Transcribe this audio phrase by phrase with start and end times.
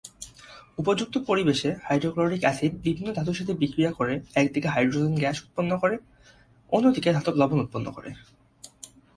[0.77, 5.95] উপযুক্ত পরিবেশে hydrochloric acid বিভিন্ন ধাতুর সঙ্গে বিক্রিয়া করে একদিকে হাইড্রোজেন গ্যাস উৎপন্ন করে
[6.71, 8.09] অন্যদিকে ধাতব লবণ উৎপন্ন করে।